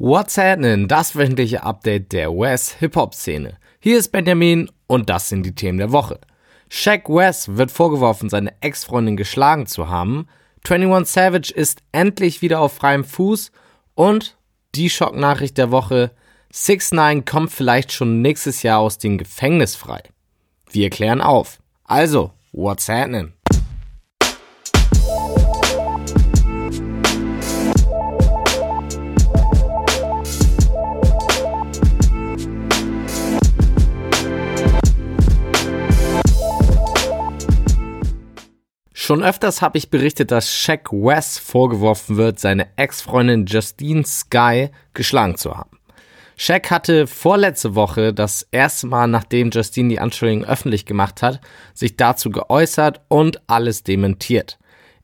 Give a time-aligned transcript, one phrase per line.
[0.00, 0.86] What's happening?
[0.86, 3.58] Das wöchentliche Update der West Hip-Hop-Szene.
[3.80, 6.20] Hier ist Benjamin und das sind die Themen der Woche.
[6.68, 10.28] Shaq West wird vorgeworfen, seine Ex-Freundin geschlagen zu haben.
[10.64, 13.50] 21 Savage ist endlich wieder auf freiem Fuß
[13.96, 14.36] und
[14.76, 16.12] die Schocknachricht der Woche.
[16.52, 20.04] 6 9 kommt vielleicht schon nächstes Jahr aus dem Gefängnis frei.
[20.70, 21.58] Wir klären auf.
[21.82, 23.32] Also, what's happening?
[39.08, 45.38] Schon öfters habe ich berichtet, dass Shaq West vorgeworfen wird, seine Ex-Freundin Justine Sky geschlagen
[45.38, 45.78] zu haben.
[46.36, 51.40] Shaq hatte vorletzte Woche das erste Mal, nachdem Justine die Anschuldigung öffentlich gemacht hat,
[51.72, 54.58] sich dazu geäußert und alles dementiert.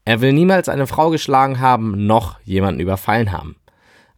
[0.05, 3.57] Er will niemals eine Frau geschlagen haben, noch jemanden überfallen haben.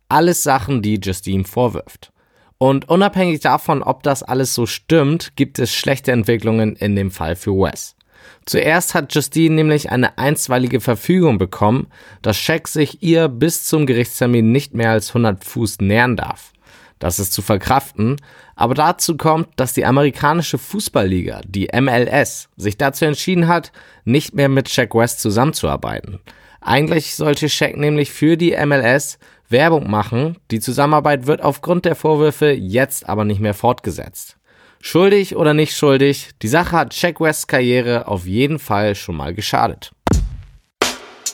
[0.08, 2.10] Alles Sachen, die Justine vorwirft.
[2.58, 7.36] Und unabhängig davon, ob das alles so stimmt, gibt es schlechte Entwicklungen in dem Fall
[7.36, 7.96] für Wes.
[8.44, 11.88] Zuerst hat Justine nämlich eine einstweilige Verfügung bekommen,
[12.22, 16.52] dass Shaq sich ihr bis zum Gerichtstermin nicht mehr als 100 Fuß nähern darf.
[16.98, 18.16] Das ist zu verkraften,
[18.54, 23.70] aber dazu kommt, dass die amerikanische Fußballliga, die MLS, sich dazu entschieden hat,
[24.04, 26.20] nicht mehr mit Shaq West zusammenzuarbeiten.
[26.60, 32.50] Eigentlich sollte Shaq nämlich für die MLS Werbung machen, die Zusammenarbeit wird aufgrund der Vorwürfe
[32.50, 34.36] jetzt aber nicht mehr fortgesetzt.
[34.80, 39.34] Schuldig oder nicht schuldig, die Sache hat Shaq Wests Karriere auf jeden Fall schon mal
[39.34, 39.92] geschadet.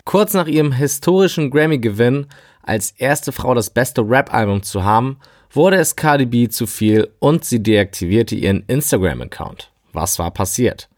[0.04, 2.26] Kurz nach ihrem historischen Grammy-Gewinn,
[2.62, 5.18] als erste Frau das beste Rap-Album zu haben,
[5.50, 9.70] wurde es Cardi B zu viel und sie deaktivierte ihren Instagram-Account.
[9.92, 10.88] Was war passiert?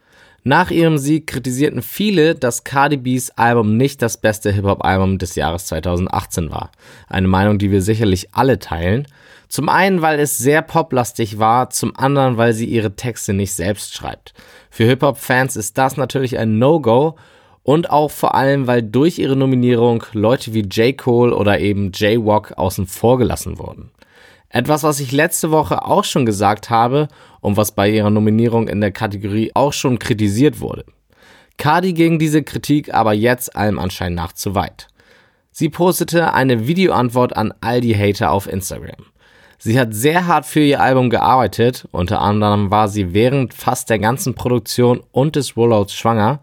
[0.47, 5.67] Nach ihrem Sieg kritisierten viele, dass Cardi B's Album nicht das beste Hip-Hop-Album des Jahres
[5.67, 6.71] 2018 war.
[7.09, 9.09] Eine Meinung, die wir sicherlich alle teilen.
[9.55, 13.95] Zum einen, weil es sehr poplastig war, zum anderen, weil sie ihre Texte nicht selbst
[13.95, 14.35] schreibt.
[14.69, 17.15] Für Hip-Hop-Fans ist das natürlich ein No-Go
[17.63, 20.99] und auch vor allem, weil durch ihre Nominierung Leute wie J.
[20.99, 23.93] Cole oder eben J-Walk außen vor gelassen wurden.
[24.49, 27.07] Etwas, was ich letzte Woche auch schon gesagt habe
[27.41, 30.85] und was bei ihrer Nominierung in der Kategorie auch schon kritisiert wurde.
[31.59, 34.89] Cardi ging diese Kritik aber jetzt allem Anschein nach zu weit.
[35.53, 39.14] Sie postete eine Videoantwort an all die Hater auf Instagram.
[39.65, 43.99] Sie hat sehr hart für ihr Album gearbeitet, unter anderem war sie während fast der
[43.99, 46.41] ganzen Produktion und des Rollouts schwanger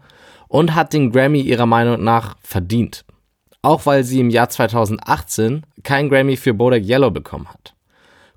[0.48, 3.04] und hat den Grammy ihrer Meinung nach verdient.
[3.62, 7.76] Auch weil sie im Jahr 2018 kein Grammy für Bodak Yellow bekommen hat.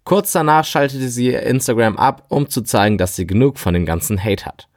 [0.04, 3.88] Kurz danach schaltete sie ihr Instagram ab, um zu zeigen, dass sie genug von dem
[3.88, 4.68] ganzen Hate hat.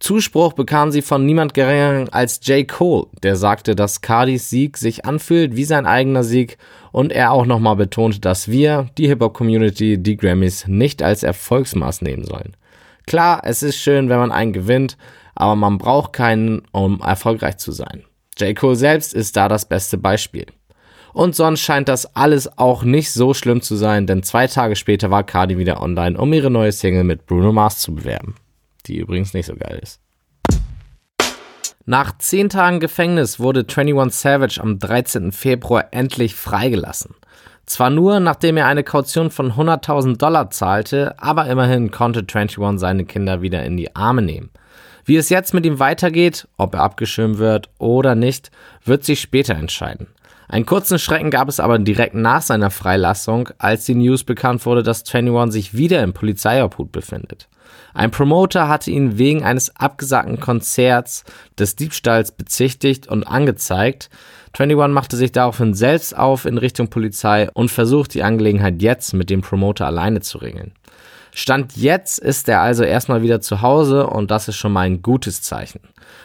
[0.00, 2.66] Zuspruch bekam sie von niemand geringeren als J.
[2.66, 6.58] Cole, der sagte, dass Cardis Sieg sich anfühlt wie sein eigener Sieg
[6.92, 12.24] und er auch nochmal betonte, dass wir, die Hip-Hop-Community, die Grammys nicht als Erfolgsmaß nehmen
[12.24, 12.56] sollen.
[13.06, 14.96] Klar, es ist schön, wenn man einen gewinnt,
[15.34, 18.04] aber man braucht keinen, um erfolgreich zu sein.
[18.38, 18.56] J.
[18.56, 20.46] Cole selbst ist da das beste Beispiel.
[21.12, 25.12] Und sonst scheint das alles auch nicht so schlimm zu sein, denn zwei Tage später
[25.12, 28.34] war Cardi wieder online, um ihre neue Single mit Bruno Mars zu bewerben
[28.86, 30.00] die übrigens nicht so geil ist.
[31.86, 35.32] Nach zehn Tagen Gefängnis wurde 21 Savage am 13.
[35.32, 37.14] Februar endlich freigelassen.
[37.66, 43.04] Zwar nur, nachdem er eine Kaution von 100.000 Dollar zahlte, aber immerhin konnte 21 seine
[43.04, 44.50] Kinder wieder in die Arme nehmen.
[45.04, 48.50] Wie es jetzt mit ihm weitergeht, ob er abgeschirmt wird oder nicht,
[48.84, 50.06] wird sich später entscheiden.
[50.48, 54.82] Einen kurzen Schrecken gab es aber direkt nach seiner Freilassung, als die News bekannt wurde,
[54.82, 57.48] dass 21 sich wieder im Polizeiobhut befindet.
[57.94, 61.24] Ein Promoter hatte ihn wegen eines abgesagten Konzerts
[61.58, 64.10] des Diebstahls bezichtigt und angezeigt.
[64.52, 69.30] 21 machte sich daraufhin selbst auf in Richtung Polizei und versucht die Angelegenheit jetzt mit
[69.30, 70.72] dem Promoter alleine zu regeln.
[71.36, 75.02] Stand jetzt ist er also erstmal wieder zu Hause und das ist schon mal ein
[75.02, 75.80] gutes Zeichen.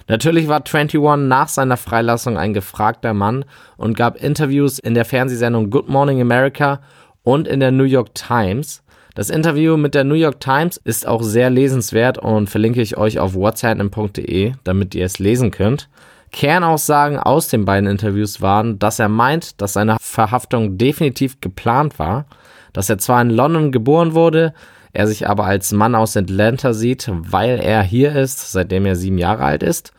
[0.07, 3.43] Natürlich war 21 nach seiner Freilassung ein gefragter Mann
[3.75, 6.79] und gab Interviews in der Fernsehsendung Good Morning America
[7.23, 8.83] und in der New York Times.
[9.15, 13.17] Das Interview mit der New York Times ist auch sehr lesenswert und verlinke ich euch
[13.17, 15.89] auf whatsapp.de, damit ihr es lesen könnt.
[16.31, 22.25] Kernaussagen aus den beiden Interviews waren, dass er meint, dass seine Verhaftung definitiv geplant war,
[22.73, 24.53] dass er zwar in London geboren wurde,
[24.93, 29.17] er sich aber als Mann aus Atlanta sieht, weil er hier ist, seitdem er sieben
[29.17, 29.93] Jahre alt ist,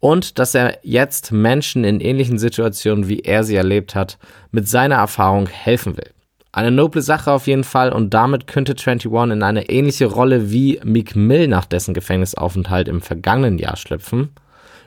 [0.00, 4.18] und dass er jetzt Menschen in ähnlichen Situationen, wie er sie erlebt hat,
[4.50, 6.10] mit seiner Erfahrung helfen will.
[6.52, 10.78] Eine noble Sache auf jeden Fall und damit könnte 21 in eine ähnliche Rolle wie
[10.84, 14.28] Meek Mill nach dessen Gefängnisaufenthalt im vergangenen Jahr schlüpfen.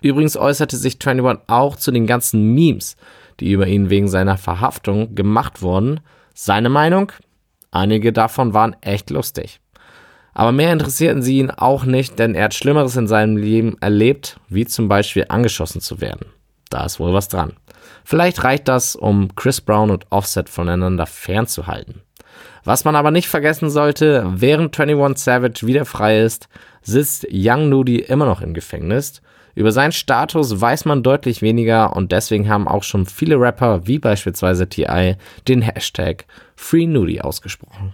[0.02, 2.96] Übrigens äußerte sich 21 auch zu den ganzen Memes,
[3.40, 6.00] die über ihn wegen seiner Verhaftung gemacht wurden.
[6.34, 7.12] Seine Meinung?
[7.78, 9.60] Einige davon waren echt lustig.
[10.34, 14.40] Aber mehr interessierten sie ihn auch nicht, denn er hat Schlimmeres in seinem Leben erlebt,
[14.50, 16.26] wie zum Beispiel angeschossen zu werden.
[16.72, 17.54] Da ist wohl was dran.
[18.04, 22.02] Vielleicht reicht das, um Chris Brown und Offset voneinander fernzuhalten.
[22.64, 26.50] Was man aber nicht vergessen sollte, während 21 Savage wieder frei ist,
[26.82, 29.22] sitzt Young Nudie immer noch im Gefängnis.
[29.58, 33.98] Über seinen Status weiß man deutlich weniger und deswegen haben auch schon viele Rapper, wie
[33.98, 35.16] beispielsweise T.I.,
[35.48, 36.26] den Hashtag
[36.56, 37.94] FreeNudie ausgesprochen.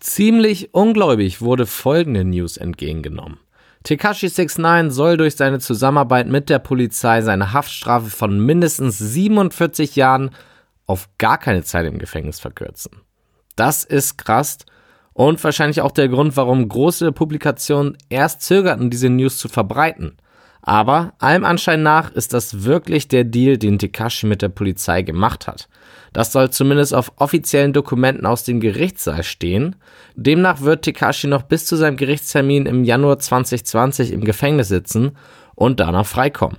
[0.00, 3.38] Ziemlich ungläubig wurde folgende News entgegengenommen.
[3.84, 10.30] Tekashi 69 soll durch seine Zusammenarbeit mit der Polizei seine Haftstrafe von mindestens 47 Jahren
[10.84, 12.90] auf gar keine Zeit im Gefängnis verkürzen.
[13.54, 14.58] Das ist krass
[15.14, 20.16] und wahrscheinlich auch der Grund, warum große Publikationen erst zögerten, diese News zu verbreiten.
[20.62, 25.48] Aber allem Anschein nach ist das wirklich der Deal, den Tekashi mit der Polizei gemacht
[25.48, 25.68] hat.
[26.12, 29.76] Das soll zumindest auf offiziellen Dokumenten aus dem Gerichtssaal stehen.
[30.14, 35.16] Demnach wird Tekashi noch bis zu seinem Gerichtstermin im Januar 2020 im Gefängnis sitzen
[35.56, 36.58] und danach freikommen.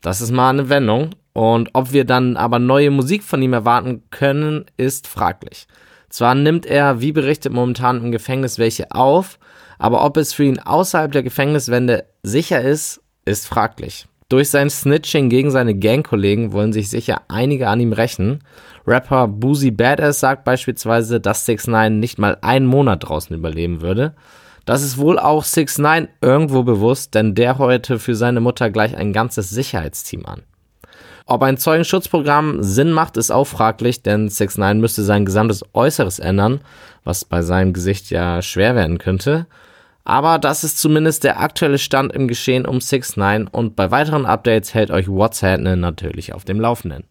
[0.00, 1.10] Das ist mal eine Wendung.
[1.34, 5.66] Und ob wir dann aber neue Musik von ihm erwarten können, ist fraglich.
[6.14, 9.40] Zwar nimmt er, wie berichtet, momentan im Gefängnis welche auf,
[9.80, 14.06] aber ob es für ihn außerhalb der Gefängniswände sicher ist, ist fraglich.
[14.28, 18.44] Durch sein Snitching gegen seine Gangkollegen wollen sich sicher einige an ihm rächen.
[18.86, 24.14] Rapper Boozy Badass sagt beispielsweise, dass 6 9 nicht mal einen Monat draußen überleben würde.
[24.66, 28.96] Das ist wohl auch 6 9 irgendwo bewusst, denn der heute für seine Mutter gleich
[28.96, 30.42] ein ganzes Sicherheitsteam an.
[31.26, 36.18] Ob ein Zeugenschutzprogramm Sinn macht, ist auch fraglich, denn 6 9 müsste sein gesamtes Äußeres
[36.18, 36.60] ändern,
[37.02, 39.46] was bei seinem Gesicht ja schwer werden könnte.
[40.04, 44.26] Aber das ist zumindest der aktuelle Stand im Geschehen um 6 9 und bei weiteren
[44.26, 47.04] Updates hält euch WhatsApp natürlich auf dem Laufenden.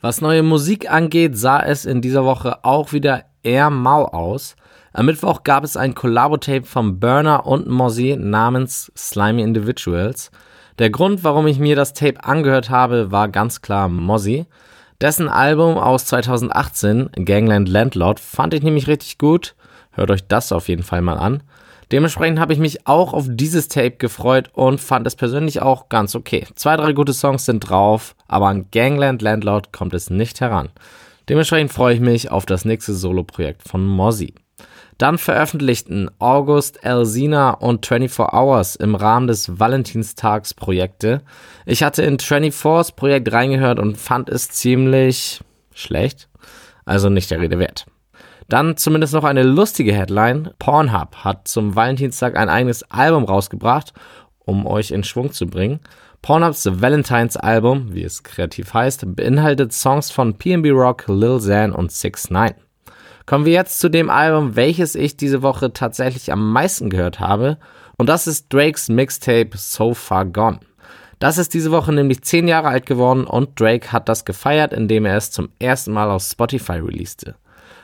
[0.00, 4.56] Was neue Musik angeht, sah es in dieser Woche auch wieder eher mau aus.
[4.94, 10.30] Am Mittwoch gab es ein Collabo-Tape von Burner und Mozzie namens Slimy Individuals.
[10.78, 14.46] Der Grund, warum ich mir das Tape angehört habe, war ganz klar Mozzie.
[15.00, 19.54] Dessen Album aus 2018, Gangland Landlord, fand ich nämlich richtig gut
[19.92, 21.42] Hört euch das auf jeden Fall mal an.
[21.90, 26.14] Dementsprechend habe ich mich auch auf dieses Tape gefreut und fand es persönlich auch ganz
[26.14, 26.46] okay.
[26.54, 30.70] Zwei, drei gute Songs sind drauf, aber an Gangland Landlord kommt es nicht heran.
[31.28, 34.34] Dementsprechend freue ich mich auf das nächste Solo-Projekt von Mozzie.
[34.98, 41.22] Dann veröffentlichten August, Elsina und 24 Hours im Rahmen des Valentinstags Projekte.
[41.66, 45.40] Ich hatte in 24s Projekt reingehört und fand es ziemlich
[45.74, 46.28] schlecht.
[46.84, 47.86] Also nicht der Rede wert.
[48.48, 50.50] Dann zumindest noch eine lustige Headline.
[50.58, 53.92] Pornhub hat zum Valentinstag ein eigenes Album rausgebracht,
[54.40, 55.80] um euch in Schwung zu bringen.
[56.20, 61.90] Pornhubs Valentines Album, wie es kreativ heißt, beinhaltet Songs von PNB Rock, Lil Xan und
[61.90, 62.54] 6 9
[63.26, 67.58] Kommen wir jetzt zu dem Album, welches ich diese Woche tatsächlich am meisten gehört habe.
[67.96, 70.60] Und das ist Drakes Mixtape So Far Gone.
[71.18, 75.06] Das ist diese Woche nämlich 10 Jahre alt geworden und Drake hat das gefeiert, indem
[75.06, 77.36] er es zum ersten Mal auf Spotify releaste.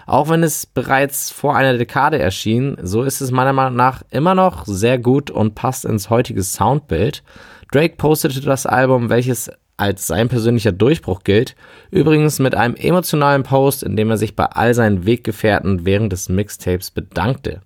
[0.06, 4.34] Auch wenn es bereits vor einer Dekade erschien, so ist es meiner Meinung nach immer
[4.34, 7.22] noch sehr gut und passt ins heutige Soundbild.
[7.70, 11.56] Drake postete das Album, welches als sein persönlicher Durchbruch gilt,
[11.90, 16.28] übrigens mit einem emotionalen Post, in dem er sich bei all seinen Weggefährten während des
[16.28, 17.62] Mixtapes bedankte.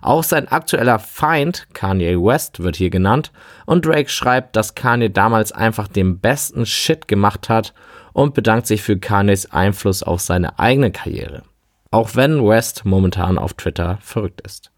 [0.00, 3.32] Auch sein aktueller Feind, Kanye West, wird hier genannt
[3.66, 7.74] und Drake schreibt, dass Kanye damals einfach den besten Shit gemacht hat
[8.12, 11.42] und bedankt sich für Kanyes Einfluss auf seine eigene Karriere.
[11.90, 14.70] Auch wenn West momentan auf Twitter verrückt ist.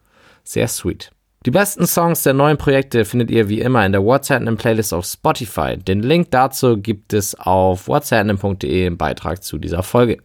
[0.43, 1.11] Sehr sweet.
[1.47, 5.07] Die besten Songs der neuen Projekte findet ihr wie immer in der WhatsApp Playlist auf
[5.07, 5.79] Spotify.
[5.79, 10.19] Den Link dazu gibt es auf whatsapp.de im Beitrag zu dieser Folge.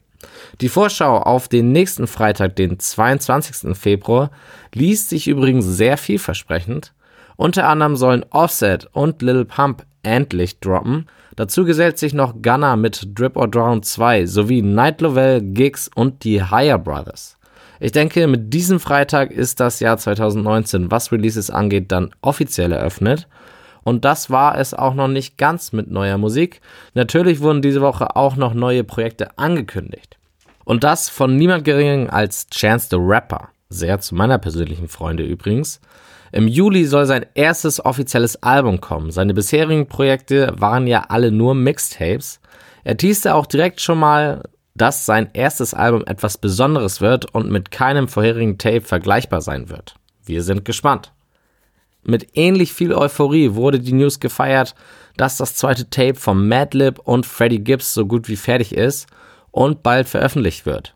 [0.60, 3.77] Die Vorschau auf den nächsten Freitag, den 22.
[3.77, 4.29] Februar,
[4.74, 6.93] liest sich übrigens sehr vielversprechend.
[7.38, 11.07] Unter anderem sollen Offset und Lil Pump endlich droppen.
[11.38, 16.25] Dazu gesellt sich noch Gunner mit Drip or Drown 2 sowie Night Lovell, Gigs und
[16.25, 17.38] die Higher Brothers.
[17.79, 23.27] Ich denke, mit diesem Freitag ist das Jahr 2019, was Releases angeht, dann offiziell eröffnet.
[23.84, 26.62] Und das war es auch noch nicht ganz mit neuer Musik.
[26.94, 30.17] Natürlich wurden diese Woche auch noch neue Projekte angekündigt.
[30.63, 33.50] Und das von niemand geringeren als Chance the Rapper.
[33.70, 35.79] Sehr zu meiner persönlichen Freunde übrigens.
[36.32, 39.12] Im Juli soll sein erstes offizielles Album kommen.
[39.12, 42.39] Seine bisherigen Projekte waren ja alle nur Mixtapes.
[42.84, 44.44] Er teaste auch direkt schon mal,
[44.75, 49.96] dass sein erstes Album etwas Besonderes wird und mit keinem vorherigen Tape vergleichbar sein wird.
[50.25, 51.13] Wir sind gespannt.
[52.03, 54.75] Mit ähnlich viel Euphorie wurde die News gefeiert,
[55.17, 59.08] dass das zweite Tape von Madlib und Freddie Gibbs so gut wie fertig ist
[59.50, 60.96] und bald veröffentlicht wird.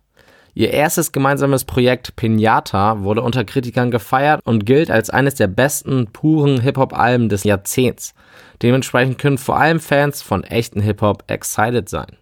[0.54, 6.08] Ihr erstes gemeinsames Projekt Pinata wurde unter Kritikern gefeiert und gilt als eines der besten
[6.08, 8.14] puren Hip-Hop-Alben des Jahrzehnts.
[8.62, 12.18] Dementsprechend können vor allem Fans von echten Hip-Hop excited sein.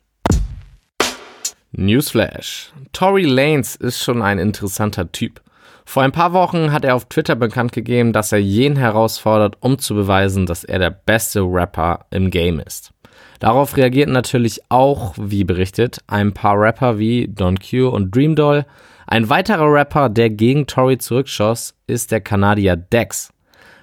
[1.78, 2.72] Newsflash.
[2.92, 5.42] Tory Lanez ist schon ein interessanter Typ.
[5.86, 9.78] Vor ein paar Wochen hat er auf Twitter bekannt gegeben, dass er jeden herausfordert, um
[9.78, 12.92] zu beweisen, dass er der beste Rapper im Game ist.
[13.40, 18.66] Darauf reagierten natürlich auch, wie berichtet, ein paar Rapper wie Don Q und Dream Doll.
[19.06, 23.32] Ein weiterer Rapper, der gegen Tory zurückschoss, ist der Kanadier Dex.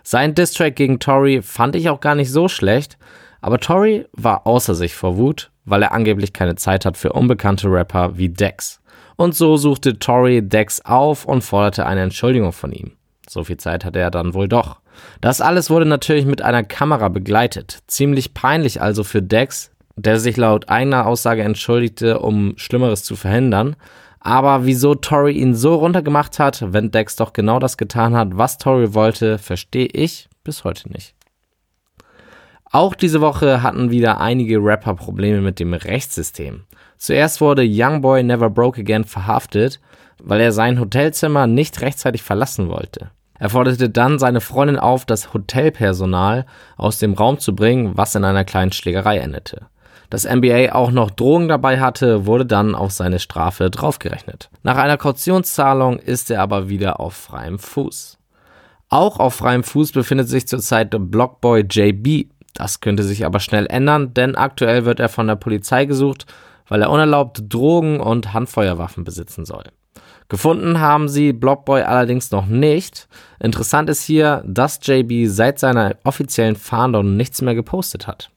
[0.02, 2.98] Sein Distrack gegen Tory fand ich auch gar nicht so schlecht,
[3.40, 7.68] aber Tory war außer sich vor Wut, weil er angeblich keine Zeit hat für unbekannte
[7.68, 8.80] Rapper wie Dex.
[9.16, 12.92] Und so suchte Tory Dex auf und forderte eine Entschuldigung von ihm.
[13.28, 14.80] So viel Zeit hatte er dann wohl doch.
[15.20, 17.78] Das alles wurde natürlich mit einer Kamera begleitet.
[17.86, 23.76] Ziemlich peinlich also für Dex, der sich laut eigener Aussage entschuldigte, um Schlimmeres zu verhindern.
[24.20, 28.58] Aber wieso Tori ihn so runtergemacht hat, wenn Dex doch genau das getan hat, was
[28.58, 31.14] Tori wollte, verstehe ich bis heute nicht.
[32.74, 36.64] Auch diese Woche hatten wieder einige Rapper Probleme mit dem Rechtssystem.
[36.96, 39.78] Zuerst wurde Youngboy Never Broke Again verhaftet,
[40.20, 43.12] weil er sein Hotelzimmer nicht rechtzeitig verlassen wollte.
[43.38, 48.24] Er forderte dann seine Freundin auf, das Hotelpersonal aus dem Raum zu bringen, was in
[48.24, 49.66] einer kleinen Schlägerei endete.
[50.10, 54.50] Dass NBA auch noch Drogen dabei hatte, wurde dann auf seine Strafe draufgerechnet.
[54.64, 58.18] Nach einer Kautionszahlung ist er aber wieder auf freiem Fuß.
[58.88, 62.30] Auch auf freiem Fuß befindet sich zurzeit Blockboy JB.
[62.54, 66.26] Das könnte sich aber schnell ändern, denn aktuell wird er von der Polizei gesucht,
[66.68, 69.64] weil er unerlaubt Drogen und Handfeuerwaffen besitzen soll.
[70.28, 73.08] Gefunden haben sie Blockboy allerdings noch nicht.
[73.40, 78.30] Interessant ist hier, dass JB seit seiner offiziellen Fahndung nichts mehr gepostet hat.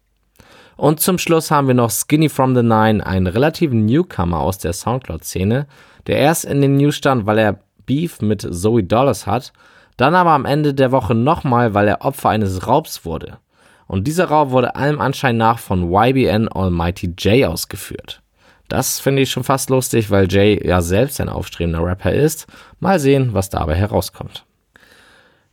[0.76, 4.74] Und zum Schluss haben wir noch Skinny from the Nine, einen relativen Newcomer aus der
[4.74, 5.66] Soundcloud-Szene,
[6.06, 9.54] der erst in den News stand, weil er Beef mit Zoe Dollars hat,
[9.96, 13.40] dann aber am Ende der Woche nochmal, weil er Opfer eines Raubs wurde.
[13.88, 18.22] Und dieser Raub wurde allem Anschein nach von YBN Almighty J ausgeführt.
[18.68, 22.48] Das finde ich schon fast lustig, weil Jay ja selbst ein aufstrebender Rapper ist.
[22.80, 24.46] Mal sehen, was dabei herauskommt.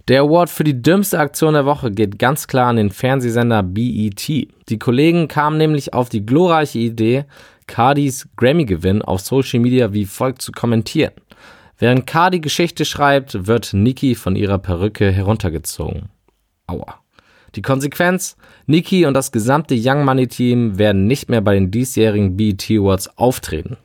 [0.09, 4.27] Der Award für die dümmste Aktion der Woche geht ganz klar an den Fernsehsender BET.
[4.27, 7.25] Die Kollegen kamen nämlich auf die glorreiche Idee,
[7.67, 11.13] Cardis Grammy-Gewinn auf Social Media wie folgt zu kommentieren.
[11.79, 16.11] Während Cardi Geschichte schreibt, wird Nicki von ihrer Perücke heruntergezogen.
[16.67, 17.04] Aua.
[17.55, 18.37] Die Konsequenz?
[18.67, 23.17] Niki und das gesamte Young Money Team werden nicht mehr bei den diesjährigen BET Awards
[23.17, 23.77] auftreten.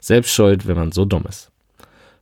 [0.00, 1.50] Selbst schuld, wenn man so dumm ist.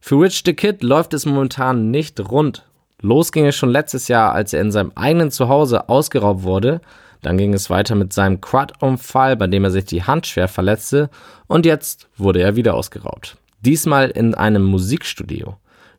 [0.01, 2.65] Für Rich the Kid läuft es momentan nicht rund.
[3.01, 6.81] Los ging es schon letztes Jahr, als er in seinem eigenen Zuhause ausgeraubt wurde.
[7.21, 11.11] Dann ging es weiter mit seinem Quad-Unfall, bei dem er sich die Hand schwer verletzte.
[11.47, 13.37] Und jetzt wurde er wieder ausgeraubt.
[13.61, 15.57] Diesmal in einem Musikstudio.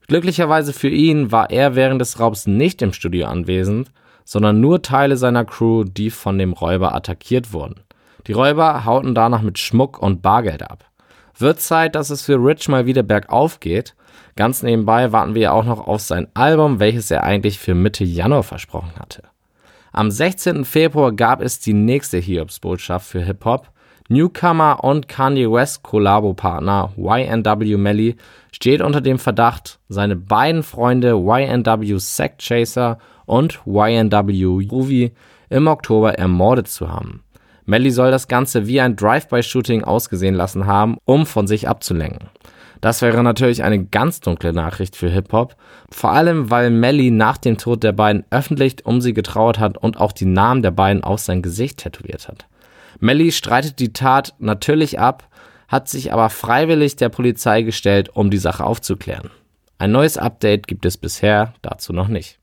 [0.07, 3.89] Glücklicherweise für ihn war er während des Raubs nicht im Studio anwesend,
[4.25, 7.81] sondern nur Teile seiner Crew, die von dem Räuber attackiert wurden.
[8.27, 10.85] Die Räuber hauten danach mit Schmuck und Bargeld ab.
[11.37, 13.95] Wird Zeit, dass es für Rich mal wieder bergauf geht.
[14.35, 18.43] Ganz nebenbei warten wir auch noch auf sein Album, welches er eigentlich für Mitte Januar
[18.43, 19.23] versprochen hatte.
[19.91, 20.65] Am 16.
[20.65, 23.69] Februar gab es die nächste Hiobs-Botschaft für Hip-Hop.
[24.09, 28.17] Newcomer und Kanye West Kollabo-Partner YNW Melly
[28.51, 35.11] steht unter dem Verdacht, seine beiden Freunde YNW Sect Chaser und YNW Groovy
[35.49, 37.23] im Oktober ermordet zu haben.
[37.65, 42.29] Melly soll das Ganze wie ein Drive-by-Shooting ausgesehen lassen haben, um von sich abzulenken.
[42.81, 45.55] Das wäre natürlich eine ganz dunkle Nachricht für Hip-Hop,
[45.89, 49.97] vor allem weil Melly nach dem Tod der beiden öffentlich um sie getrauert hat und
[50.01, 52.45] auch die Namen der beiden auf sein Gesicht tätowiert hat.
[52.99, 55.29] Melly streitet die Tat natürlich ab,
[55.69, 59.31] hat sich aber freiwillig der Polizei gestellt, um die Sache aufzuklären.
[59.77, 62.37] Ein neues Update gibt es bisher dazu noch nicht.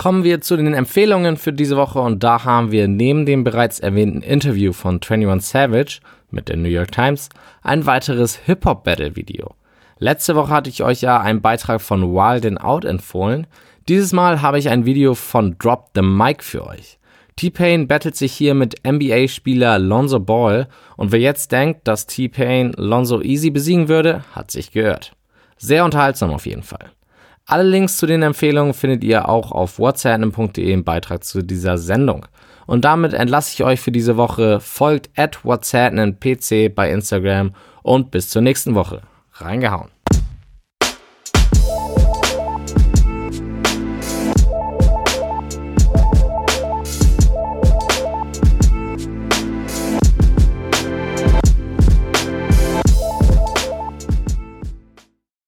[0.00, 3.80] Kommen wir zu den Empfehlungen für diese Woche und da haben wir neben dem bereits
[3.80, 5.98] erwähnten Interview von 21 Savage
[6.30, 7.28] mit der New York Times
[7.62, 9.56] ein weiteres Hip-Hop-Battle-Video.
[9.98, 13.48] Letzte Woche hatte ich euch ja einen Beitrag von Wild and Out empfohlen.
[13.88, 17.00] Dieses Mal habe ich ein Video von Drop the Mic für euch.
[17.34, 23.20] T-Pain battelt sich hier mit NBA-Spieler Lonzo Ball und wer jetzt denkt, dass T-Pain Lonzo
[23.20, 25.16] easy besiegen würde, hat sich geirrt.
[25.56, 26.92] Sehr unterhaltsam auf jeden Fall.
[27.50, 32.26] Alle Links zu den Empfehlungen findet ihr auch auf whatsapp.de im Beitrag zu dieser Sendung.
[32.66, 34.60] Und damit entlasse ich euch für diese Woche.
[34.60, 39.00] Folgt at whatsappnpc bei Instagram und bis zur nächsten Woche.
[39.32, 39.88] Reingehauen.